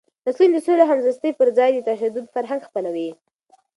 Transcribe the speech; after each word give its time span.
نسلونه 0.27 0.57
د 0.61 0.63
سولې 0.65 0.81
او 0.83 0.89
همزیستۍ 0.91 1.31
پر 1.39 1.47
ځای 1.57 1.69
د 1.73 1.79
تشدد 1.89 2.25
فرهنګ 2.33 2.61
خپلوي. 2.67 3.09